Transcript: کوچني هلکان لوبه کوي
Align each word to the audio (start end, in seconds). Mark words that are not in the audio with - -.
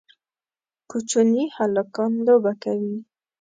کوچني 0.89 1.43
هلکان 1.57 2.11
لوبه 2.25 2.53
کوي 2.63 2.95